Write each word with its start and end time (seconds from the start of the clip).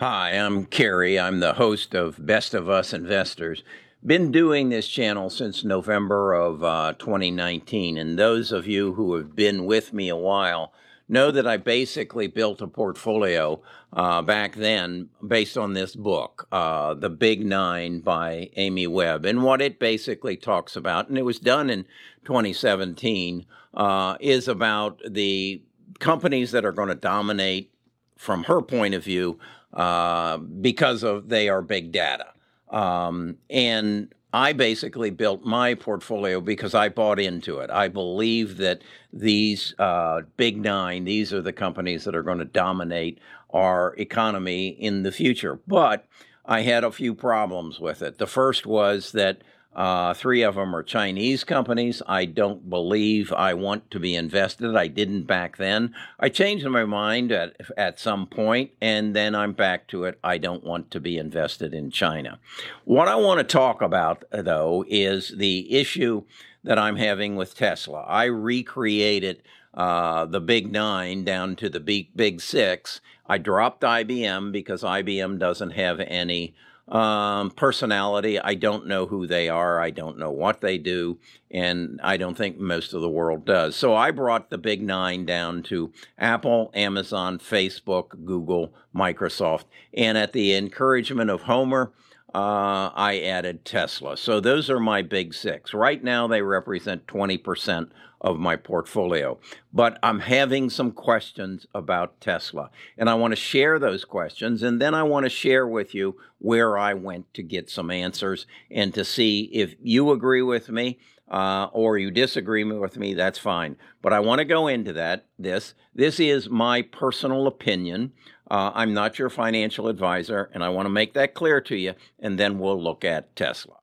Hi, 0.00 0.30
I'm 0.30 0.64
Kerry. 0.64 1.20
I'm 1.20 1.40
the 1.40 1.52
host 1.52 1.94
of 1.94 2.24
Best 2.24 2.54
of 2.54 2.70
Us 2.70 2.94
Investors. 2.94 3.62
Been 4.02 4.32
doing 4.32 4.70
this 4.70 4.88
channel 4.88 5.28
since 5.28 5.62
November 5.62 6.32
of 6.32 6.64
uh, 6.64 6.94
2019, 6.98 7.98
and 7.98 8.18
those 8.18 8.50
of 8.50 8.66
you 8.66 8.94
who 8.94 9.14
have 9.16 9.36
been 9.36 9.66
with 9.66 9.92
me 9.92 10.08
a 10.08 10.16
while 10.16 10.72
know 11.06 11.30
that 11.30 11.46
I 11.46 11.58
basically 11.58 12.28
built 12.28 12.62
a 12.62 12.66
portfolio 12.66 13.60
uh, 13.92 14.22
back 14.22 14.54
then 14.54 15.10
based 15.26 15.58
on 15.58 15.74
this 15.74 15.94
book, 15.94 16.48
uh, 16.50 16.94
The 16.94 17.10
Big 17.10 17.44
Nine 17.44 18.00
by 18.00 18.48
Amy 18.56 18.86
Webb. 18.86 19.26
And 19.26 19.42
what 19.42 19.60
it 19.60 19.78
basically 19.78 20.38
talks 20.38 20.76
about, 20.76 21.10
and 21.10 21.18
it 21.18 21.26
was 21.26 21.38
done 21.38 21.68
in 21.68 21.84
2017, 22.24 23.44
uh, 23.74 24.16
is 24.18 24.48
about 24.48 25.02
the 25.06 25.60
companies 25.98 26.52
that 26.52 26.64
are 26.64 26.72
going 26.72 26.88
to 26.88 26.94
dominate, 26.94 27.74
from 28.16 28.44
her 28.44 28.60
point 28.60 28.94
of 28.94 29.04
view, 29.04 29.38
uh, 29.72 30.38
because 30.38 31.02
of 31.02 31.28
they 31.28 31.48
are 31.48 31.62
big 31.62 31.92
data. 31.92 32.26
Um, 32.70 33.36
and 33.48 34.12
I 34.32 34.52
basically 34.52 35.10
built 35.10 35.44
my 35.44 35.74
portfolio 35.74 36.40
because 36.40 36.74
I 36.74 36.88
bought 36.88 37.18
into 37.18 37.58
it. 37.58 37.70
I 37.70 37.88
believe 37.88 38.58
that 38.58 38.82
these 39.12 39.74
uh, 39.78 40.22
big 40.36 40.56
nine, 40.56 41.04
these 41.04 41.32
are 41.32 41.42
the 41.42 41.52
companies 41.52 42.04
that 42.04 42.14
are 42.14 42.22
going 42.22 42.38
to 42.38 42.44
dominate 42.44 43.18
our 43.52 43.94
economy 43.96 44.68
in 44.68 45.02
the 45.02 45.10
future. 45.10 45.58
But 45.66 46.06
I 46.44 46.62
had 46.62 46.84
a 46.84 46.92
few 46.92 47.14
problems 47.14 47.80
with 47.80 48.02
it. 48.02 48.18
The 48.18 48.26
first 48.26 48.66
was 48.66 49.12
that 49.12 49.42
uh, 49.74 50.14
three 50.14 50.42
of 50.42 50.56
them 50.56 50.74
are 50.74 50.82
Chinese 50.82 51.44
companies. 51.44 52.02
I 52.06 52.24
don't 52.24 52.68
believe 52.68 53.32
I 53.32 53.54
want 53.54 53.90
to 53.92 54.00
be 54.00 54.16
invested. 54.16 54.74
I 54.74 54.88
didn't 54.88 55.22
back 55.22 55.58
then. 55.58 55.94
I 56.18 56.28
changed 56.28 56.66
my 56.66 56.84
mind 56.84 57.30
at, 57.30 57.54
at 57.76 58.00
some 58.00 58.26
point, 58.26 58.72
and 58.80 59.14
then 59.14 59.34
I'm 59.34 59.52
back 59.52 59.86
to 59.88 60.04
it. 60.04 60.18
I 60.24 60.38
don't 60.38 60.64
want 60.64 60.90
to 60.90 61.00
be 61.00 61.18
invested 61.18 61.72
in 61.72 61.90
China. 61.90 62.40
What 62.84 63.06
I 63.06 63.14
want 63.14 63.38
to 63.38 63.44
talk 63.44 63.80
about, 63.80 64.24
though, 64.32 64.84
is 64.88 65.34
the 65.36 65.72
issue 65.72 66.24
that 66.64 66.78
I'm 66.78 66.96
having 66.96 67.36
with 67.36 67.54
Tesla. 67.54 68.02
I 68.02 68.24
recreated 68.24 69.42
uh, 69.74 70.26
the 70.26 70.40
big 70.40 70.72
nine 70.72 71.24
down 71.24 71.56
to 71.56 71.68
the 71.68 71.80
big, 71.80 72.08
big 72.16 72.40
six. 72.40 73.00
I 73.26 73.38
dropped 73.38 73.82
IBM 73.82 74.52
because 74.52 74.82
IBM 74.82 75.38
doesn't 75.38 75.70
have 75.70 76.00
any 76.00 76.54
um, 76.90 77.52
personality, 77.52 78.40
I 78.40 78.54
don't 78.54 78.86
know 78.86 79.06
who 79.06 79.26
they 79.26 79.48
are. 79.48 79.80
I 79.80 79.90
don't 79.90 80.18
know 80.18 80.30
what 80.30 80.60
they 80.60 80.76
do. 80.76 81.18
And 81.50 82.00
I 82.02 82.16
don't 82.16 82.36
think 82.36 82.58
most 82.58 82.92
of 82.92 83.00
the 83.00 83.08
world 83.08 83.44
does. 83.44 83.76
So 83.76 83.94
I 83.94 84.10
brought 84.10 84.50
the 84.50 84.58
big 84.58 84.82
nine 84.82 85.24
down 85.24 85.62
to 85.64 85.92
Apple, 86.18 86.72
Amazon, 86.74 87.38
Facebook, 87.38 88.24
Google, 88.24 88.74
Microsoft. 88.94 89.64
And 89.94 90.18
at 90.18 90.32
the 90.32 90.54
encouragement 90.54 91.30
of 91.30 91.42
Homer, 91.42 91.92
uh, 92.34 92.90
I 92.94 93.20
added 93.24 93.64
Tesla. 93.64 94.16
So 94.16 94.40
those 94.40 94.70
are 94.70 94.80
my 94.80 95.02
big 95.02 95.34
six. 95.34 95.74
Right 95.74 96.02
now, 96.02 96.26
they 96.26 96.42
represent 96.42 97.06
20% 97.06 97.90
of 98.20 98.38
my 98.38 98.54
portfolio. 98.54 99.38
But 99.72 99.98
I'm 100.02 100.20
having 100.20 100.70
some 100.70 100.92
questions 100.92 101.66
about 101.74 102.20
Tesla, 102.20 102.70
and 102.98 103.08
I 103.08 103.14
want 103.14 103.32
to 103.32 103.36
share 103.36 103.78
those 103.78 104.04
questions, 104.04 104.62
and 104.62 104.80
then 104.80 104.94
I 104.94 105.02
want 105.02 105.24
to 105.24 105.30
share 105.30 105.66
with 105.66 105.94
you 105.94 106.16
where 106.38 106.76
I 106.76 106.94
went 106.94 107.32
to 107.34 107.42
get 107.42 107.70
some 107.70 107.90
answers 107.90 108.46
and 108.70 108.92
to 108.94 109.04
see 109.04 109.42
if 109.52 109.74
you 109.82 110.10
agree 110.10 110.42
with 110.42 110.68
me. 110.68 110.98
Uh, 111.28 111.68
or 111.72 111.96
you 111.96 112.10
disagree 112.10 112.64
with 112.64 112.96
me, 112.96 113.14
that's 113.14 113.38
fine. 113.38 113.76
But 114.02 114.12
I 114.12 114.18
want 114.18 114.40
to 114.40 114.44
go 114.44 114.66
into 114.66 114.92
that. 114.94 115.26
This 115.38 115.74
this 115.94 116.18
is 116.18 116.50
my 116.50 116.82
personal 116.82 117.46
opinion. 117.46 118.10
Uh, 118.50 118.72
I'm 118.74 118.92
not 118.92 119.18
your 119.18 119.30
financial 119.30 119.86
advisor, 119.86 120.50
and 120.52 120.64
I 120.64 120.70
want 120.70 120.86
to 120.86 120.90
make 120.90 121.14
that 121.14 121.34
clear 121.34 121.60
to 121.62 121.76
you. 121.76 121.94
And 122.18 122.36
then 122.36 122.58
we'll 122.58 122.82
look 122.82 123.04
at 123.04 123.34
Tesla. 123.36 123.76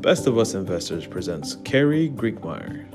Best 0.00 0.26
of 0.26 0.38
Us 0.38 0.54
Investors 0.54 1.06
presents 1.06 1.56
Kerry 1.64 2.08
Grinkmeyer. 2.08 2.86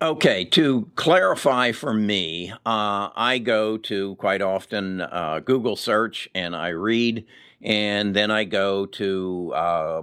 Okay, 0.00 0.44
to 0.46 0.90
clarify 0.96 1.70
for 1.70 1.94
me, 1.94 2.50
uh, 2.66 3.10
I 3.14 3.38
go 3.38 3.76
to 3.78 4.16
quite 4.16 4.42
often 4.42 5.00
uh, 5.00 5.40
Google 5.44 5.76
search 5.76 6.28
and 6.34 6.56
I 6.56 6.68
read, 6.68 7.24
and 7.60 8.16
then 8.16 8.32
I 8.32 8.42
go 8.42 8.86
to 8.86 9.52
uh, 9.54 10.02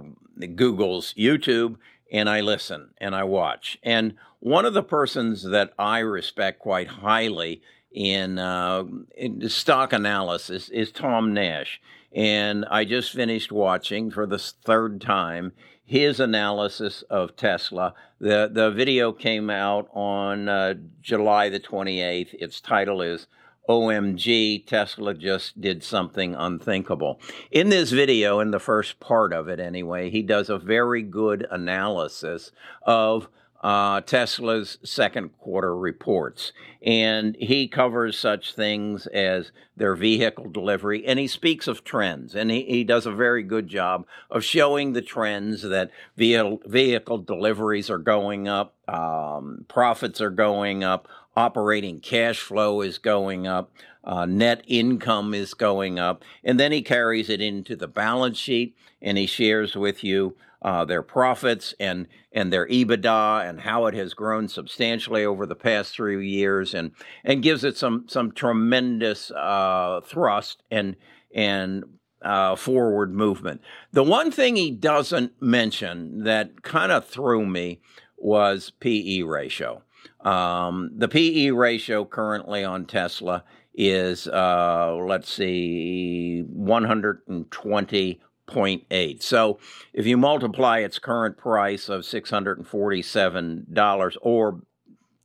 Google's 0.54 1.12
YouTube 1.18 1.76
and 2.10 2.28
I 2.28 2.40
listen 2.40 2.90
and 2.98 3.14
I 3.14 3.24
watch. 3.24 3.78
And 3.82 4.14
one 4.40 4.64
of 4.64 4.74
the 4.74 4.82
persons 4.82 5.42
that 5.44 5.72
I 5.78 5.98
respect 6.00 6.58
quite 6.60 6.88
highly 6.88 7.62
in, 7.92 8.38
uh, 8.38 8.84
in 9.16 9.48
stock 9.48 9.92
analysis 9.92 10.68
is 10.68 10.90
Tom 10.90 11.34
Nash. 11.34 11.80
And 12.12 12.64
I 12.70 12.84
just 12.84 13.12
finished 13.12 13.52
watching 13.52 14.10
for 14.10 14.26
the 14.26 14.38
third 14.38 15.00
time 15.00 15.52
his 15.84 16.20
analysis 16.20 17.02
of 17.10 17.36
Tesla. 17.36 17.94
The, 18.20 18.50
the 18.52 18.70
video 18.70 19.12
came 19.12 19.50
out 19.50 19.88
on 19.92 20.48
uh, 20.48 20.74
July 21.00 21.48
the 21.48 21.60
28th. 21.60 22.34
Its 22.34 22.60
title 22.60 23.02
is 23.02 23.26
OMG, 23.68 24.66
Tesla 24.66 25.14
just 25.14 25.60
did 25.60 25.84
something 25.84 26.34
unthinkable. 26.34 27.20
In 27.50 27.68
this 27.68 27.90
video, 27.90 28.40
in 28.40 28.50
the 28.50 28.58
first 28.58 29.00
part 29.00 29.32
of 29.32 29.48
it 29.48 29.60
anyway, 29.60 30.10
he 30.10 30.22
does 30.22 30.50
a 30.50 30.58
very 30.58 31.02
good 31.02 31.46
analysis 31.50 32.50
of 32.82 33.28
uh, 33.62 34.00
Tesla's 34.00 34.78
second 34.82 35.36
quarter 35.38 35.76
reports. 35.76 36.52
And 36.82 37.36
he 37.38 37.68
covers 37.68 38.18
such 38.18 38.54
things 38.54 39.06
as 39.08 39.52
their 39.76 39.94
vehicle 39.94 40.48
delivery, 40.48 41.06
and 41.06 41.18
he 41.18 41.26
speaks 41.26 41.68
of 41.68 41.84
trends. 41.84 42.34
And 42.34 42.50
he, 42.50 42.62
he 42.62 42.84
does 42.84 43.04
a 43.04 43.12
very 43.12 43.42
good 43.42 43.68
job 43.68 44.06
of 44.30 44.44
showing 44.44 44.92
the 44.94 45.02
trends 45.02 45.62
that 45.62 45.90
vehicle, 46.16 46.60
vehicle 46.64 47.18
deliveries 47.18 47.90
are 47.90 47.98
going 47.98 48.48
up, 48.48 48.74
um, 48.88 49.66
profits 49.68 50.20
are 50.22 50.30
going 50.30 50.82
up, 50.82 51.06
operating 51.40 52.00
cash 52.00 52.40
flow 52.40 52.82
is 52.82 52.98
going 52.98 53.46
up, 53.46 53.72
uh, 54.04 54.26
net 54.26 54.62
income 54.66 55.32
is 55.32 55.54
going 55.54 55.98
up. 55.98 56.22
And 56.44 56.60
then 56.60 56.70
he 56.70 56.82
carries 56.82 57.30
it 57.30 57.40
into 57.40 57.76
the 57.76 57.88
balance 57.88 58.36
sheet 58.36 58.76
and 59.00 59.16
he 59.16 59.26
shares 59.26 59.74
with 59.74 60.04
you 60.04 60.36
uh, 60.62 60.84
their 60.84 61.02
profits 61.02 61.74
and 61.80 62.06
and 62.32 62.52
their 62.52 62.68
EBITDA 62.68 63.48
and 63.48 63.60
how 63.60 63.86
it 63.86 63.94
has 63.94 64.12
grown 64.12 64.46
substantially 64.46 65.24
over 65.24 65.46
the 65.46 65.54
past 65.54 65.94
three 65.94 66.28
years 66.28 66.74
and 66.74 66.92
and 67.24 67.42
gives 67.42 67.64
it 67.64 67.78
some 67.78 68.04
some 68.06 68.30
tremendous 68.32 69.30
uh, 69.30 70.00
thrust 70.04 70.62
and 70.70 70.96
and 71.34 71.84
uh, 72.20 72.54
forward 72.56 73.14
movement. 73.14 73.62
The 73.92 74.02
one 74.02 74.30
thing 74.30 74.56
he 74.56 74.70
doesn't 74.70 75.40
mention 75.40 76.24
that 76.24 76.62
kind 76.62 76.92
of 76.92 77.06
threw 77.06 77.46
me 77.46 77.80
was 78.18 78.72
PE 78.80 79.22
ratio. 79.22 79.82
Um, 80.20 80.92
the 80.96 81.08
PE 81.08 81.50
ratio 81.50 82.04
currently 82.04 82.62
on 82.64 82.86
Tesla 82.86 83.42
is, 83.74 84.28
uh, 84.28 84.94
let's 84.96 85.32
see, 85.32 86.44
120.8. 86.54 89.22
So 89.22 89.58
if 89.92 90.06
you 90.06 90.16
multiply 90.16 90.78
its 90.78 90.98
current 90.98 91.36
price 91.38 91.88
of 91.88 92.02
$647, 92.02 94.16
or 94.20 94.62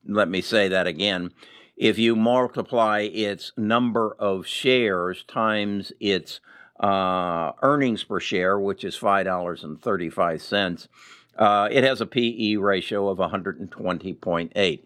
let 0.07 0.29
me 0.29 0.41
say 0.41 0.67
that 0.67 0.85
again, 0.87 1.31
if 1.75 1.97
you 1.97 2.15
multiply 2.15 3.01
its 3.01 3.51
number 3.57 4.15
of 4.17 4.47
shares 4.47 5.25
times 5.25 5.91
its 5.99 6.39
uh, 6.79 7.51
earnings 7.61 8.03
per 8.03 8.19
share, 8.19 8.59
which 8.59 8.83
is 8.83 8.97
$5.35, 8.97 10.87
uh, 11.37 11.67
it 11.71 11.83
has 11.83 12.01
a 12.01 12.05
PE 12.05 12.55
ratio 12.55 13.09
of 13.09 13.17
120.8. 13.17 14.83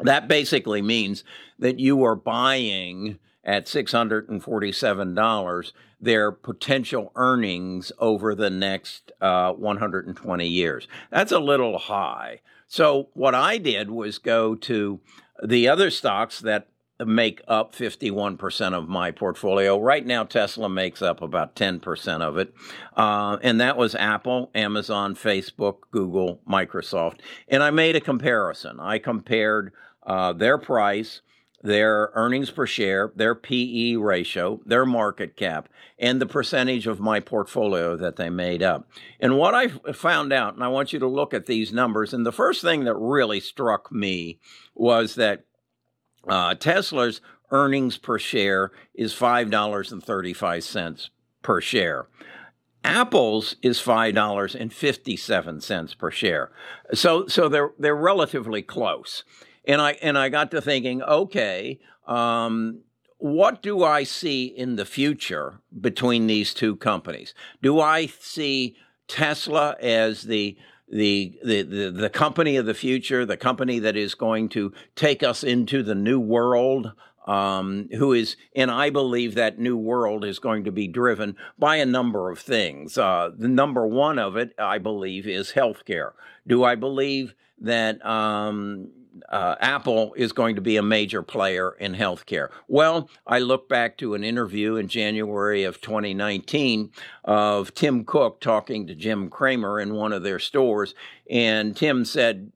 That 0.00 0.28
basically 0.28 0.82
means 0.82 1.24
that 1.58 1.78
you 1.78 2.04
are 2.04 2.16
buying 2.16 3.18
at 3.44 3.66
$647 3.66 5.72
their 5.98 6.30
potential 6.32 7.10
earnings 7.14 7.90
over 7.98 8.34
the 8.34 8.50
next 8.50 9.12
uh, 9.20 9.52
120 9.52 10.46
years. 10.46 10.88
That's 11.10 11.32
a 11.32 11.38
little 11.38 11.78
high. 11.78 12.40
So, 12.68 13.08
what 13.14 13.34
I 13.34 13.56
did 13.58 13.90
was 13.90 14.18
go 14.18 14.54
to 14.56 15.00
the 15.42 15.68
other 15.68 15.90
stocks 15.90 16.40
that 16.40 16.68
make 17.04 17.42
up 17.46 17.74
51% 17.74 18.72
of 18.72 18.88
my 18.88 19.10
portfolio. 19.10 19.78
Right 19.78 20.06
now, 20.06 20.24
Tesla 20.24 20.68
makes 20.68 21.02
up 21.02 21.20
about 21.20 21.54
10% 21.54 22.22
of 22.22 22.38
it. 22.38 22.54
Uh, 22.96 23.36
and 23.42 23.60
that 23.60 23.76
was 23.76 23.94
Apple, 23.94 24.50
Amazon, 24.54 25.14
Facebook, 25.14 25.78
Google, 25.90 26.40
Microsoft. 26.48 27.20
And 27.48 27.62
I 27.62 27.70
made 27.70 27.96
a 27.96 28.00
comparison. 28.00 28.80
I 28.80 28.98
compared 28.98 29.72
uh, 30.04 30.32
their 30.32 30.56
price 30.56 31.20
their 31.62 32.10
earnings 32.14 32.50
per 32.50 32.66
share, 32.66 33.12
their 33.16 33.34
PE 33.34 33.96
ratio, 33.96 34.60
their 34.64 34.86
market 34.86 35.36
cap, 35.36 35.68
and 35.98 36.20
the 36.20 36.26
percentage 36.26 36.86
of 36.86 37.00
my 37.00 37.18
portfolio 37.18 37.96
that 37.96 38.16
they 38.16 38.30
made 38.30 38.62
up. 38.62 38.88
And 39.20 39.36
what 39.36 39.54
I 39.54 39.68
found 39.92 40.32
out, 40.32 40.54
and 40.54 40.62
I 40.62 40.68
want 40.68 40.92
you 40.92 40.98
to 40.98 41.08
look 41.08 41.34
at 41.34 41.46
these 41.46 41.72
numbers, 41.72 42.12
and 42.12 42.24
the 42.24 42.32
first 42.32 42.62
thing 42.62 42.84
that 42.84 42.94
really 42.94 43.40
struck 43.40 43.90
me 43.90 44.38
was 44.74 45.14
that 45.14 45.45
uh, 46.28 46.54
Tesla's 46.54 47.20
earnings 47.50 47.98
per 47.98 48.18
share 48.18 48.72
is 48.94 49.14
$5.35 49.14 51.08
per 51.42 51.60
share. 51.60 52.08
Apple's 52.86 53.56
is 53.62 53.80
five 53.80 54.14
dollars 54.14 54.54
and 54.54 54.72
fifty 54.72 55.16
seven 55.16 55.60
cents 55.60 55.92
per 55.92 56.08
share. 56.08 56.52
So 56.94 57.26
so 57.26 57.48
they're 57.48 57.72
they're 57.80 57.96
relatively 57.96 58.62
close. 58.62 59.24
And 59.64 59.80
I 59.80 59.92
and 60.02 60.16
I 60.16 60.28
got 60.28 60.52
to 60.52 60.60
thinking, 60.60 61.02
okay, 61.02 61.80
um, 62.06 62.82
what 63.18 63.60
do 63.60 63.82
I 63.82 64.04
see 64.04 64.44
in 64.44 64.76
the 64.76 64.84
future 64.84 65.60
between 65.80 66.28
these 66.28 66.54
two 66.54 66.76
companies? 66.76 67.34
Do 67.60 67.80
I 67.80 68.06
see 68.06 68.76
Tesla 69.08 69.76
as 69.80 70.22
the 70.22 70.56
the, 70.88 71.38
the, 71.44 71.62
the, 71.62 71.90
the 71.90 72.10
company 72.10 72.56
of 72.56 72.66
the 72.66 72.74
future, 72.74 73.26
the 73.26 73.36
company 73.36 73.78
that 73.80 73.96
is 73.96 74.14
going 74.14 74.48
to 74.50 74.72
take 74.94 75.22
us 75.22 75.42
into 75.42 75.82
the 75.82 75.94
new 75.94 76.20
world 76.20 76.92
um, 77.26 77.88
who 77.96 78.12
is, 78.12 78.36
and 78.54 78.70
I 78.70 78.90
believe 78.90 79.34
that 79.34 79.58
new 79.58 79.76
world 79.76 80.24
is 80.24 80.38
going 80.38 80.64
to 80.64 80.72
be 80.72 80.86
driven 80.86 81.36
by 81.58 81.76
a 81.76 81.86
number 81.86 82.30
of 82.30 82.38
things. 82.38 82.96
Uh, 82.96 83.30
the 83.36 83.48
number 83.48 83.86
one 83.86 84.18
of 84.18 84.36
it, 84.36 84.54
I 84.58 84.78
believe, 84.78 85.26
is 85.26 85.52
healthcare. 85.52 86.12
Do 86.46 86.62
I 86.62 86.76
believe 86.76 87.34
that 87.60 88.04
um, 88.06 88.90
uh, 89.28 89.56
Apple 89.60 90.14
is 90.16 90.32
going 90.32 90.56
to 90.56 90.60
be 90.60 90.76
a 90.76 90.82
major 90.82 91.22
player 91.22 91.72
in 91.78 91.94
healthcare? 91.94 92.48
Well, 92.68 93.08
I 93.26 93.38
look 93.38 93.68
back 93.68 93.96
to 93.98 94.14
an 94.14 94.24
interview 94.24 94.76
in 94.76 94.88
January 94.88 95.64
of 95.64 95.80
2019 95.80 96.90
of 97.24 97.74
Tim 97.74 98.04
Cook 98.04 98.40
talking 98.40 98.86
to 98.86 98.94
Jim 98.94 99.28
Cramer 99.30 99.80
in 99.80 99.94
one 99.94 100.12
of 100.12 100.22
their 100.22 100.38
stores, 100.38 100.94
and 101.28 101.76
Tim 101.76 102.04
said, 102.04 102.52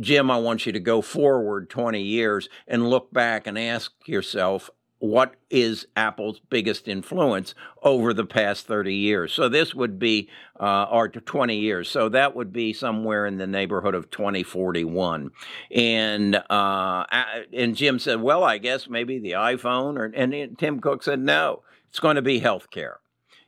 Jim, 0.00 0.30
I 0.30 0.38
want 0.38 0.66
you 0.66 0.72
to 0.72 0.80
go 0.80 1.00
forward 1.00 1.70
20 1.70 2.00
years 2.00 2.48
and 2.66 2.90
look 2.90 3.12
back 3.12 3.46
and 3.46 3.58
ask 3.58 3.92
yourself, 4.06 4.70
what 4.98 5.34
is 5.50 5.86
Apple's 5.94 6.40
biggest 6.50 6.88
influence 6.88 7.54
over 7.82 8.14
the 8.14 8.24
past 8.24 8.66
30 8.66 8.94
years? 8.94 9.32
So 9.32 9.48
this 9.48 9.74
would 9.74 9.98
be, 9.98 10.28
uh, 10.58 10.86
or 10.90 11.08
20 11.08 11.58
years. 11.58 11.90
So 11.90 12.08
that 12.08 12.34
would 12.34 12.52
be 12.52 12.72
somewhere 12.72 13.26
in 13.26 13.36
the 13.36 13.46
neighborhood 13.46 13.94
of 13.94 14.10
2041. 14.10 15.30
And, 15.70 16.36
uh, 16.48 17.04
and 17.52 17.76
Jim 17.76 17.98
said, 17.98 18.22
well, 18.22 18.42
I 18.42 18.58
guess 18.58 18.88
maybe 18.88 19.18
the 19.18 19.32
iPhone 19.32 19.98
or, 19.98 20.06
and 20.14 20.56
Tim 20.58 20.80
Cook 20.80 21.02
said, 21.02 21.20
no, 21.20 21.62
it's 21.88 22.00
going 22.00 22.16
to 22.16 22.22
be 22.22 22.40
healthcare. 22.40 22.96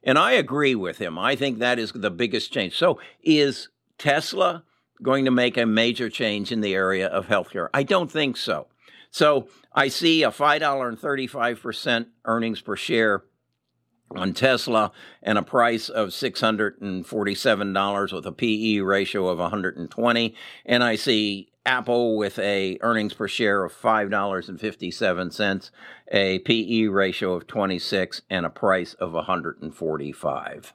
And 0.02 0.18
I 0.18 0.32
agree 0.32 0.74
with 0.74 0.98
him. 0.98 1.18
I 1.18 1.34
think 1.34 1.58
that 1.58 1.78
is 1.78 1.92
the 1.92 2.10
biggest 2.10 2.52
change. 2.52 2.76
So 2.76 3.00
is 3.22 3.68
Tesla 3.98 4.64
going 5.02 5.24
to 5.24 5.30
make 5.30 5.56
a 5.56 5.66
major 5.66 6.08
change 6.08 6.52
in 6.52 6.60
the 6.60 6.74
area 6.74 7.08
of 7.08 7.26
healthcare? 7.26 7.68
I 7.74 7.82
don't 7.82 8.10
think 8.10 8.36
so. 8.36 8.68
So 9.10 9.49
I 9.72 9.88
see 9.88 10.22
a 10.22 10.31
$5.35% 10.31 12.06
earnings 12.25 12.60
per 12.60 12.76
share 12.76 13.25
on 14.10 14.32
Tesla 14.32 14.90
and 15.22 15.37
a 15.37 15.43
price 15.43 15.88
of 15.88 16.08
$647 16.08 18.12
with 18.12 18.26
a 18.26 18.32
PE 18.32 18.78
ratio 18.78 19.28
of 19.28 19.38
120 19.38 20.34
and 20.64 20.82
I 20.82 20.96
see 20.96 21.50
Apple 21.69 22.16
with 22.16 22.38
a 22.38 22.78
earnings 22.81 23.12
per 23.12 23.28
share 23.28 23.62
of 23.62 23.75
$5.57, 23.75 25.70
a 26.11 26.38
PE 26.38 26.87
ratio 26.87 27.34
of 27.34 27.46
26 27.46 28.22
and 28.31 28.46
a 28.46 28.50
price 28.50 28.94
of 28.94 29.12
145. 29.12 30.72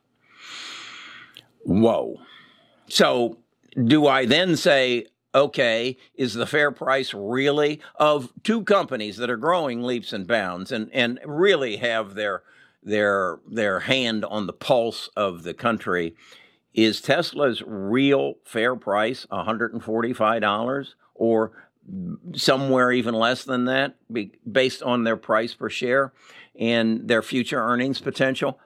Whoa. 1.63 2.19
So 2.87 3.39
do 3.83 4.05
I 4.05 4.27
then 4.27 4.55
say, 4.55 5.07
okay, 5.35 5.97
is 6.15 6.33
the 6.33 6.45
fair 6.45 6.71
price 6.71 7.13
really 7.13 7.81
of 7.95 8.31
two 8.43 8.63
companies 8.63 9.17
that 9.17 9.29
are 9.29 9.37
growing 9.37 9.81
leaps 9.83 10.13
and 10.13 10.27
bounds 10.27 10.71
and, 10.71 10.89
and 10.93 11.19
really 11.25 11.77
have 11.77 12.15
their 12.15 12.43
their 12.85 13.39
their 13.49 13.81
hand 13.81 14.25
on 14.25 14.45
the 14.45 14.53
pulse 14.53 15.09
of 15.15 15.43
the 15.43 15.53
country? 15.53 16.15
Is 16.73 17.01
Tesla's 17.01 17.61
real 17.65 18.35
fair 18.43 18.75
price 18.75 19.27
$145 19.31 20.87
or 21.13 21.51
somewhere 22.35 22.91
even 22.91 23.13
less 23.13 23.43
than 23.43 23.65
that 23.65 23.95
based 24.51 24.81
on 24.81 25.03
their 25.03 25.17
price 25.17 25.53
per 25.53 25.69
share 25.69 26.13
and 26.57 27.07
their 27.07 27.21
future 27.21 27.59
earnings 27.59 27.99
potential? 27.99 28.59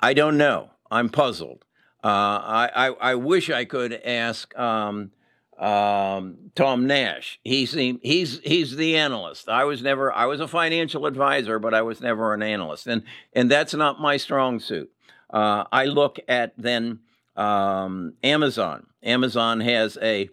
I 0.00 0.14
don't 0.14 0.38
know. 0.38 0.70
I'm 0.90 1.08
puzzled. 1.08 1.64
Uh, 2.02 2.06
I, 2.06 2.70
I, 2.74 2.86
I 3.00 3.14
wish 3.14 3.50
I 3.50 3.64
could 3.64 3.94
ask 4.04 4.56
um, 4.58 5.10
um, 5.58 6.50
Tom 6.54 6.86
Nash. 6.86 7.38
He's 7.44 7.72
the, 7.72 7.98
he's 8.02 8.40
he's 8.40 8.76
the 8.76 8.96
analyst. 8.96 9.48
I 9.48 9.64
was 9.64 9.82
never 9.82 10.12
I 10.12 10.26
was 10.26 10.40
a 10.40 10.48
financial 10.48 11.06
advisor, 11.06 11.58
but 11.58 11.74
I 11.74 11.82
was 11.82 12.00
never 12.00 12.34
an 12.34 12.42
analyst, 12.42 12.86
and 12.86 13.02
and 13.32 13.50
that's 13.50 13.74
not 13.74 14.00
my 14.00 14.16
strong 14.16 14.60
suit. 14.60 14.90
Uh, 15.30 15.64
I 15.72 15.86
look 15.86 16.18
at 16.28 16.54
then 16.56 17.00
um, 17.36 18.14
Amazon. 18.22 18.86
Amazon 19.02 19.60
has 19.60 19.98
a 20.00 20.28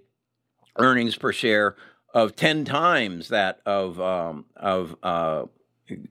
earnings 0.78 1.16
per 1.16 1.32
share 1.32 1.76
of 2.14 2.36
ten 2.36 2.66
times 2.66 3.30
that 3.30 3.60
of 3.66 4.00
um, 4.00 4.46
of 4.56 4.96
uh, 5.04 5.46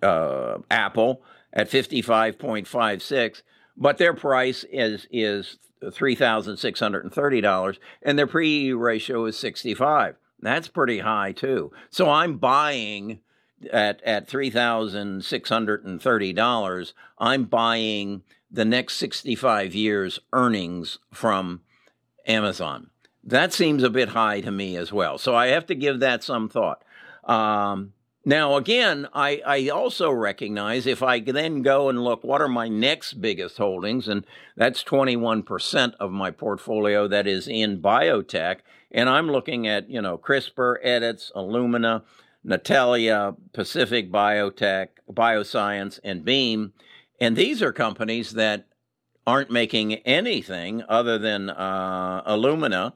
uh, 0.02 0.58
Apple 0.70 1.22
at 1.52 1.68
fifty 1.68 2.02
five 2.02 2.38
point 2.38 2.66
five 2.66 3.02
six 3.02 3.42
but 3.76 3.98
their 3.98 4.14
price 4.14 4.64
is 4.70 5.06
is 5.10 5.58
three 5.92 6.14
thousand 6.14 6.58
six 6.58 6.80
hundred 6.80 7.04
and 7.04 7.12
thirty 7.12 7.40
dollars, 7.40 7.78
and 8.02 8.18
their 8.18 8.26
PE 8.26 8.70
ratio 8.70 9.24
is 9.26 9.36
sixty 9.38 9.74
five. 9.74 10.16
That's 10.40 10.68
pretty 10.68 11.00
high 11.00 11.32
too. 11.32 11.72
So 11.90 12.10
I'm 12.10 12.38
buying 12.38 13.20
at 13.72 14.02
at 14.02 14.28
three 14.28 14.50
thousand 14.50 15.24
six 15.24 15.48
hundred 15.48 15.84
and 15.84 16.00
thirty 16.00 16.32
dollars. 16.32 16.94
I'm 17.18 17.44
buying 17.44 18.22
the 18.50 18.64
next 18.64 18.96
sixty 18.96 19.34
five 19.34 19.74
years 19.74 20.18
earnings 20.32 20.98
from 21.12 21.62
Amazon. 22.26 22.90
That 23.22 23.52
seems 23.52 23.82
a 23.82 23.90
bit 23.90 24.10
high 24.10 24.40
to 24.40 24.50
me 24.50 24.76
as 24.76 24.92
well. 24.92 25.18
So 25.18 25.34
I 25.34 25.48
have 25.48 25.66
to 25.66 25.74
give 25.74 26.00
that 26.00 26.22
some 26.22 26.48
thought. 26.48 26.82
Um, 27.24 27.92
now, 28.24 28.56
again, 28.56 29.08
I, 29.14 29.40
I 29.46 29.68
also 29.68 30.10
recognize 30.10 30.86
if 30.86 31.02
I 31.02 31.20
then 31.20 31.62
go 31.62 31.88
and 31.88 32.04
look, 32.04 32.22
what 32.22 32.42
are 32.42 32.48
my 32.48 32.68
next 32.68 33.14
biggest 33.14 33.56
holdings? 33.56 34.08
And 34.08 34.26
that's 34.56 34.84
21% 34.84 35.94
of 35.98 36.12
my 36.12 36.30
portfolio 36.30 37.08
that 37.08 37.26
is 37.26 37.48
in 37.48 37.80
biotech. 37.80 38.58
And 38.90 39.08
I'm 39.08 39.30
looking 39.30 39.66
at, 39.66 39.88
you 39.88 40.02
know, 40.02 40.18
CRISPR, 40.18 40.84
Editas, 40.84 41.32
Illumina, 41.34 42.02
Intellia, 42.46 43.36
Pacific 43.54 44.12
Biotech, 44.12 44.88
Bioscience, 45.10 45.98
and 46.04 46.24
Beam. 46.24 46.74
And 47.20 47.36
these 47.36 47.62
are 47.62 47.72
companies 47.72 48.32
that 48.32 48.66
aren't 49.26 49.50
making 49.50 49.94
anything 49.94 50.82
other 50.88 51.18
than 51.18 51.50
uh, 51.50 52.22
Illumina, 52.26 52.94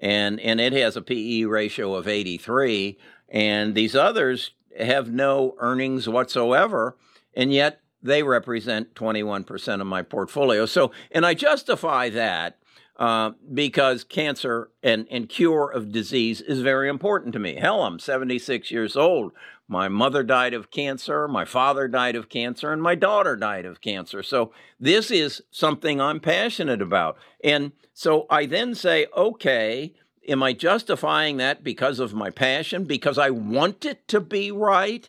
and, 0.00 0.38
and 0.40 0.60
it 0.60 0.72
has 0.72 0.96
a 0.96 1.02
PE 1.02 1.44
ratio 1.44 1.94
of 1.94 2.06
83. 2.06 2.98
And 3.28 3.74
these 3.74 3.96
others 3.96 4.50
have 4.78 5.10
no 5.10 5.54
earnings 5.58 6.08
whatsoever, 6.08 6.96
and 7.34 7.52
yet 7.52 7.80
they 8.02 8.22
represent 8.22 8.94
21% 8.94 9.80
of 9.80 9.86
my 9.86 10.02
portfolio. 10.02 10.66
So, 10.66 10.90
and 11.10 11.24
I 11.24 11.34
justify 11.34 12.08
that 12.10 12.58
uh, 12.96 13.32
because 13.52 14.04
cancer 14.04 14.70
and, 14.82 15.06
and 15.10 15.28
cure 15.28 15.70
of 15.70 15.92
disease 15.92 16.40
is 16.40 16.60
very 16.60 16.88
important 16.88 17.32
to 17.34 17.38
me. 17.38 17.56
Hell, 17.56 17.82
I'm 17.82 17.98
76 17.98 18.70
years 18.70 18.96
old. 18.96 19.32
My 19.68 19.88
mother 19.88 20.22
died 20.22 20.52
of 20.52 20.70
cancer, 20.70 21.26
my 21.26 21.44
father 21.44 21.88
died 21.88 22.16
of 22.16 22.28
cancer, 22.28 22.72
and 22.72 22.82
my 22.82 22.94
daughter 22.94 23.36
died 23.36 23.64
of 23.64 23.80
cancer. 23.80 24.22
So, 24.22 24.52
this 24.78 25.10
is 25.10 25.40
something 25.50 26.00
I'm 26.00 26.20
passionate 26.20 26.82
about. 26.82 27.16
And 27.42 27.72
so 27.94 28.26
I 28.30 28.46
then 28.46 28.74
say, 28.74 29.06
okay, 29.16 29.94
Am 30.28 30.42
I 30.42 30.52
justifying 30.52 31.36
that 31.38 31.64
because 31.64 31.98
of 31.98 32.14
my 32.14 32.30
passion, 32.30 32.84
because 32.84 33.18
I 33.18 33.30
want 33.30 33.84
it 33.84 34.06
to 34.08 34.20
be 34.20 34.50
right? 34.52 35.08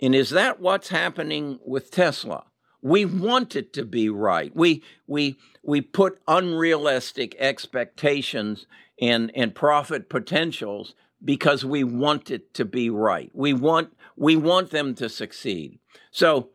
And 0.00 0.14
is 0.14 0.30
that 0.30 0.60
what's 0.60 0.88
happening 0.88 1.58
with 1.64 1.90
Tesla? 1.90 2.44
We 2.80 3.04
want 3.04 3.56
it 3.56 3.72
to 3.74 3.84
be 3.84 4.08
right. 4.08 4.54
We 4.54 4.82
we 5.06 5.36
we 5.62 5.80
put 5.80 6.20
unrealistic 6.28 7.34
expectations 7.38 8.66
and 9.00 9.32
and 9.34 9.54
profit 9.54 10.08
potentials 10.08 10.94
because 11.24 11.64
we 11.64 11.82
want 11.82 12.30
it 12.30 12.54
to 12.54 12.64
be 12.64 12.90
right. 12.90 13.30
We 13.34 13.52
want 13.52 13.96
we 14.16 14.36
want 14.36 14.70
them 14.70 14.94
to 14.96 15.08
succeed. 15.08 15.78
So 16.10 16.50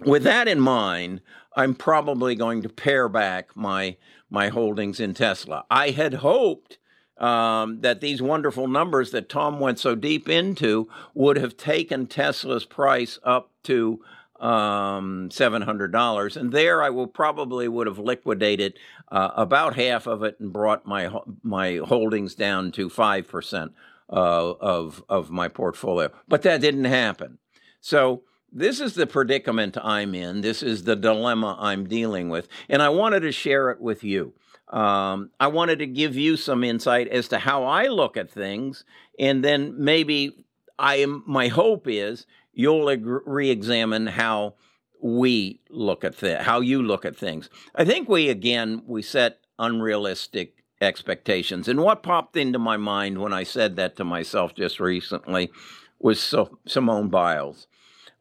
with 0.00 0.22
that 0.22 0.46
in 0.46 0.60
mind, 0.60 1.20
I'm 1.58 1.74
probably 1.74 2.36
going 2.36 2.62
to 2.62 2.68
pare 2.68 3.08
back 3.08 3.56
my 3.56 3.96
my 4.30 4.48
holdings 4.48 5.00
in 5.00 5.12
Tesla. 5.12 5.64
I 5.68 5.90
had 5.90 6.14
hoped 6.14 6.78
um, 7.16 7.80
that 7.80 8.00
these 8.00 8.22
wonderful 8.22 8.68
numbers 8.68 9.10
that 9.10 9.28
Tom 9.28 9.58
went 9.58 9.80
so 9.80 9.96
deep 9.96 10.28
into 10.28 10.88
would 11.14 11.36
have 11.36 11.56
taken 11.56 12.06
Tesla's 12.06 12.64
price 12.64 13.18
up 13.24 13.50
to 13.64 14.00
um, 14.38 15.30
$700. 15.30 16.36
And 16.36 16.52
there 16.52 16.80
I 16.80 16.90
will 16.90 17.08
probably 17.08 17.66
would 17.66 17.88
have 17.88 17.98
liquidated 17.98 18.78
uh, 19.10 19.30
about 19.34 19.74
half 19.74 20.06
of 20.06 20.22
it 20.22 20.38
and 20.38 20.52
brought 20.52 20.86
my, 20.86 21.10
my 21.42 21.80
holdings 21.84 22.36
down 22.36 22.70
to 22.72 22.88
5% 22.88 23.70
uh, 24.10 24.12
of, 24.12 25.02
of 25.08 25.30
my 25.30 25.48
portfolio. 25.48 26.12
But 26.28 26.42
that 26.42 26.60
didn't 26.60 26.84
happen. 26.84 27.38
So 27.80 28.22
this 28.52 28.80
is 28.80 28.94
the 28.94 29.06
predicament 29.06 29.76
I'm 29.82 30.14
in. 30.14 30.40
This 30.40 30.62
is 30.62 30.84
the 30.84 30.96
dilemma 30.96 31.56
I'm 31.60 31.86
dealing 31.86 32.28
with. 32.28 32.48
And 32.68 32.82
I 32.82 32.88
wanted 32.88 33.20
to 33.20 33.32
share 33.32 33.70
it 33.70 33.80
with 33.80 34.02
you. 34.04 34.32
Um, 34.68 35.30
I 35.40 35.46
wanted 35.46 35.78
to 35.78 35.86
give 35.86 36.16
you 36.16 36.36
some 36.36 36.62
insight 36.62 37.08
as 37.08 37.28
to 37.28 37.38
how 37.38 37.64
I 37.64 37.86
look 37.86 38.16
at 38.16 38.30
things, 38.30 38.84
and 39.18 39.42
then 39.42 39.74
maybe 39.82 40.44
I 40.78 40.96
am. 40.96 41.22
My 41.26 41.48
hope 41.48 41.86
is 41.88 42.26
you'll 42.52 42.84
re-examine 42.84 44.08
how 44.08 44.54
we 45.00 45.60
look 45.70 46.04
at 46.04 46.20
how 46.42 46.60
you 46.60 46.82
look 46.82 47.06
at 47.06 47.16
things. 47.16 47.48
I 47.74 47.86
think 47.86 48.10
we 48.10 48.28
again 48.28 48.82
we 48.86 49.00
set 49.00 49.38
unrealistic 49.58 50.62
expectations, 50.82 51.66
and 51.66 51.80
what 51.80 52.02
popped 52.02 52.36
into 52.36 52.58
my 52.58 52.76
mind 52.76 53.22
when 53.22 53.32
I 53.32 53.44
said 53.44 53.76
that 53.76 53.96
to 53.96 54.04
myself 54.04 54.54
just 54.54 54.80
recently 54.80 55.50
was 55.98 56.20
so, 56.20 56.58
Simone 56.66 57.08
Biles. 57.08 57.66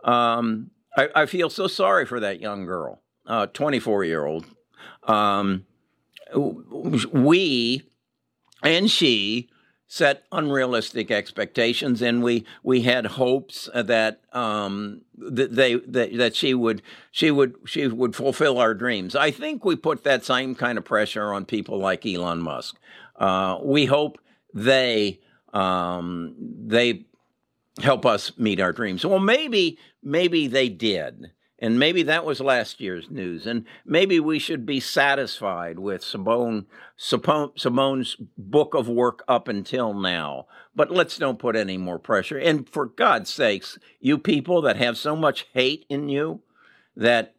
Um, 0.03 0.71
I, 0.97 1.09
I, 1.15 1.25
feel 1.25 1.49
so 1.49 1.67
sorry 1.67 2.05
for 2.05 2.19
that 2.19 2.39
young 2.39 2.65
girl, 2.65 3.01
24 3.53 4.01
uh, 4.03 4.05
year 4.05 4.25
old. 4.25 4.45
Um, 5.03 5.65
we 6.33 7.83
and 8.63 8.89
she 8.89 9.49
set 9.87 10.23
unrealistic 10.31 11.09
expectations, 11.09 12.01
and 12.01 12.21
we 12.21 12.45
we 12.63 12.81
had 12.81 13.05
hopes 13.05 13.69
that 13.73 14.21
um, 14.33 15.01
that 15.17 15.55
they 15.55 15.75
that, 15.75 16.15
that 16.17 16.35
she 16.35 16.53
would 16.53 16.81
she 17.11 17.31
would 17.31 17.55
she 17.65 17.87
would 17.87 18.15
fulfill 18.15 18.57
our 18.59 18.73
dreams. 18.73 19.15
I 19.15 19.31
think 19.31 19.63
we 19.63 19.75
put 19.75 20.03
that 20.03 20.25
same 20.25 20.55
kind 20.55 20.77
of 20.77 20.85
pressure 20.85 21.33
on 21.33 21.45
people 21.45 21.79
like 21.79 22.05
Elon 22.05 22.41
Musk. 22.41 22.77
Uh, 23.15 23.57
we 23.63 23.85
hope 23.85 24.19
they 24.53 25.19
um, 25.53 26.35
they 26.37 27.05
help 27.81 28.05
us 28.05 28.37
meet 28.37 28.59
our 28.59 28.73
dreams. 28.73 29.05
Well, 29.05 29.19
maybe 29.19 29.77
maybe 30.01 30.47
they 30.47 30.69
did. 30.69 31.31
And 31.59 31.79
maybe 31.79 32.03
that 32.03 32.23
was 32.23 32.39
last 32.39 32.79
year's 32.79 33.09
news. 33.09 33.47
And 33.47 33.65
maybe 33.83 34.19
we 34.19 34.37
should 34.37 34.63
be 34.63 34.79
satisfied 34.79 35.79
with 35.79 36.03
Simone, 36.03 36.67
Simone's 36.97 38.15
book 38.37 38.75
of 38.75 38.87
work 38.87 39.23
up 39.27 39.47
until 39.47 39.95
now. 39.95 40.45
But 40.75 40.91
let's 40.91 41.17
don't 41.17 41.39
put 41.39 41.55
any 41.55 41.77
more 41.77 41.97
pressure. 41.97 42.37
And 42.37 42.69
for 42.69 42.85
God's 42.85 43.33
sakes, 43.33 43.79
you 43.99 44.19
people 44.19 44.61
that 44.61 44.77
have 44.77 44.99
so 44.99 45.15
much 45.15 45.47
hate 45.51 45.85
in 45.89 46.09
you 46.09 46.41
that 46.95 47.33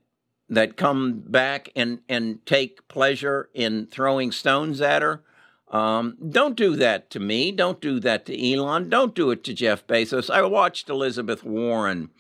that 0.51 0.77
come 0.77 1.21
back 1.21 1.69
and, 1.77 2.01
and 2.09 2.45
take 2.47 2.89
pleasure 2.89 3.51
in 3.53 3.87
throwing 3.87 4.33
stones 4.33 4.81
at 4.81 5.03
her, 5.03 5.23
um, 5.71 6.17
don't 6.31 6.57
do 6.57 6.77
that 6.77 7.11
to 7.11 7.21
me. 7.21 7.53
Don't 7.53 7.81
do 7.81 8.01
that 8.01 8.27
to 8.27 8.53
Elon. 8.53 8.89
Don't 8.89 9.15
do 9.15 9.31
it 9.31 9.45
to 9.45 9.55
Jeff 9.55 9.87
Bezos. 9.87 10.31
I 10.31 10.43
watched 10.43 10.89
Elizabeth 10.89 11.45
Warren 11.45 12.11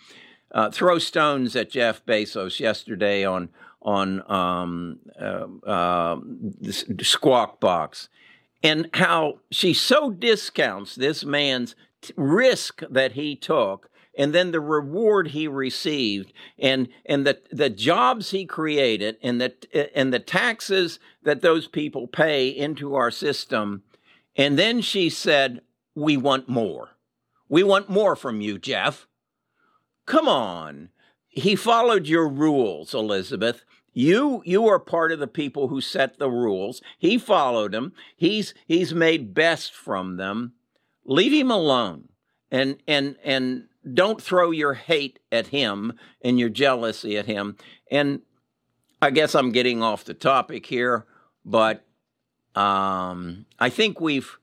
uh, 0.52 0.70
throw 0.70 0.98
stones 0.98 1.56
at 1.56 1.70
Jeff 1.70 2.04
Bezos 2.04 2.60
yesterday 2.60 3.24
on 3.24 3.48
on 3.80 4.30
um, 4.30 4.98
uh, 5.18 5.46
uh, 5.66 6.20
Squawk 7.00 7.60
Box, 7.60 8.08
and 8.62 8.90
how 8.94 9.38
she 9.50 9.72
so 9.72 10.10
discounts 10.10 10.96
this 10.96 11.24
man's 11.24 11.76
t- 12.02 12.12
risk 12.16 12.82
that 12.90 13.12
he 13.12 13.36
took, 13.36 13.88
and 14.18 14.34
then 14.34 14.50
the 14.50 14.60
reward 14.60 15.28
he 15.28 15.46
received, 15.46 16.32
and 16.58 16.88
and 17.06 17.24
the 17.24 17.40
the 17.52 17.70
jobs 17.70 18.32
he 18.32 18.44
created, 18.44 19.16
and 19.22 19.40
the 19.40 19.54
and 19.96 20.12
the 20.12 20.18
taxes 20.18 20.98
that 21.22 21.40
those 21.40 21.68
people 21.68 22.08
pay 22.08 22.48
into 22.48 22.96
our 22.96 23.12
system, 23.12 23.84
and 24.36 24.58
then 24.58 24.80
she 24.80 25.08
said, 25.08 25.62
"We 25.94 26.16
want 26.16 26.48
more. 26.48 26.96
We 27.48 27.62
want 27.62 27.88
more 27.88 28.16
from 28.16 28.40
you, 28.40 28.58
Jeff." 28.58 29.06
Come 30.04 30.28
on. 30.28 30.90
He 31.28 31.54
followed 31.54 32.08
your 32.08 32.28
rules, 32.28 32.92
Elizabeth. 32.94 33.64
You 33.92 34.42
you 34.44 34.66
are 34.66 34.80
part 34.80 35.12
of 35.12 35.20
the 35.20 35.28
people 35.28 35.68
who 35.68 35.80
set 35.80 36.18
the 36.18 36.30
rules. 36.30 36.82
He 36.98 37.18
followed 37.18 37.72
them. 37.72 37.92
He's 38.16 38.52
he's 38.66 38.92
made 38.92 39.32
best 39.32 39.72
from 39.72 40.16
them. 40.16 40.54
Leave 41.04 41.32
him 41.32 41.50
alone. 41.50 42.08
And 42.50 42.78
and 42.86 43.16
and 43.22 43.68
don't 43.94 44.20
throw 44.20 44.50
your 44.50 44.74
hate 44.74 45.18
at 45.30 45.48
him 45.48 45.94
and 46.22 46.38
your 46.38 46.48
jealousy 46.48 47.16
at 47.16 47.26
him. 47.26 47.56
And 47.90 48.22
I 49.00 49.10
guess 49.10 49.34
I'm 49.34 49.52
getting 49.52 49.82
off 49.82 50.04
the 50.04 50.14
topic 50.14 50.66
here, 50.66 51.06
but 51.44 51.84
um, 52.54 53.46
I 53.58 53.70
think 53.70 54.00
we've 54.00 54.38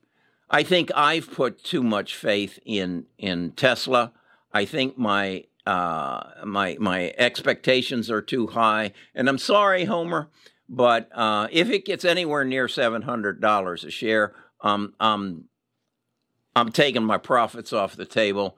I 0.48 0.62
think 0.62 0.90
I've 0.94 1.30
put 1.30 1.62
too 1.62 1.82
much 1.82 2.14
faith 2.14 2.58
in 2.64 3.06
in 3.18 3.52
Tesla. 3.52 4.12
I 4.52 4.64
think 4.64 4.96
my 4.96 5.44
uh, 5.66 6.30
my 6.44 6.76
my 6.80 7.12
expectations 7.18 8.10
are 8.10 8.22
too 8.22 8.46
high, 8.48 8.92
and 9.14 9.28
I'm 9.28 9.38
sorry, 9.38 9.84
Homer, 9.84 10.30
but 10.68 11.10
uh, 11.12 11.48
if 11.50 11.68
it 11.68 11.84
gets 11.84 12.04
anywhere 12.04 12.44
near 12.44 12.68
seven 12.68 13.02
hundred 13.02 13.40
dollars 13.40 13.84
a 13.84 13.90
share, 13.90 14.34
um, 14.62 14.94
um, 15.00 15.44
I'm 16.54 16.72
taking 16.72 17.04
my 17.04 17.18
profits 17.18 17.72
off 17.72 17.96
the 17.96 18.06
table, 18.06 18.56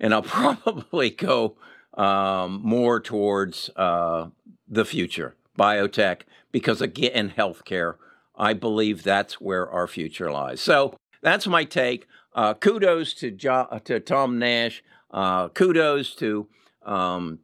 and 0.00 0.14
I'll 0.14 0.22
probably 0.22 1.10
go 1.10 1.56
um, 1.94 2.60
more 2.62 3.00
towards 3.00 3.70
uh, 3.76 4.28
the 4.68 4.84
future, 4.84 5.34
biotech, 5.58 6.22
because 6.52 6.80
again, 6.80 7.12
in 7.12 7.30
healthcare, 7.30 7.94
I 8.36 8.54
believe 8.54 9.02
that's 9.02 9.40
where 9.40 9.68
our 9.68 9.86
future 9.86 10.30
lies. 10.30 10.60
So 10.60 10.96
that's 11.22 11.46
my 11.46 11.64
take. 11.64 12.06
Uh, 12.34 12.54
kudos 12.54 13.14
to 13.14 13.30
jo- 13.30 13.80
to 13.84 13.98
Tom 13.98 14.38
Nash. 14.38 14.84
Uh, 15.10 15.48
kudos 15.48 16.14
to 16.16 16.46
um, 16.84 17.40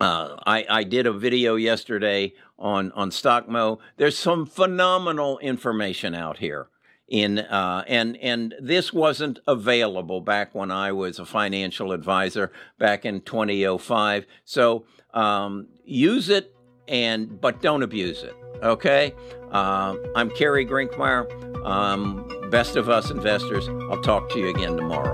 uh, 0.00 0.36
I, 0.44 0.66
I, 0.68 0.84
did 0.84 1.06
a 1.06 1.12
video 1.12 1.54
yesterday 1.54 2.34
on 2.58 2.90
on 2.92 3.10
Stockmo. 3.10 3.78
There's 3.96 4.18
some 4.18 4.46
phenomenal 4.46 5.38
information 5.38 6.14
out 6.14 6.38
here 6.38 6.68
in 7.08 7.38
uh, 7.38 7.84
and 7.86 8.16
and 8.18 8.54
this 8.60 8.92
wasn't 8.92 9.38
available 9.46 10.20
back 10.20 10.54
when 10.54 10.70
I 10.70 10.92
was 10.92 11.18
a 11.18 11.26
financial 11.26 11.92
advisor 11.92 12.52
back 12.78 13.04
in 13.04 13.20
2005. 13.20 14.26
So 14.44 14.84
um, 15.12 15.68
use 15.84 16.28
it 16.28 16.54
and 16.88 17.40
but 17.40 17.60
don't 17.60 17.82
abuse 17.82 18.22
it. 18.22 18.34
Okay. 18.62 19.14
Uh, 19.50 19.96
I'm 20.14 20.30
Kerry 20.30 20.64
Grinkmeyer. 20.64 21.66
Um, 21.66 22.48
best 22.50 22.76
of 22.76 22.88
us 22.88 23.10
investors. 23.10 23.68
I'll 23.90 24.02
talk 24.02 24.30
to 24.30 24.38
you 24.38 24.48
again 24.48 24.76
tomorrow. 24.76 25.11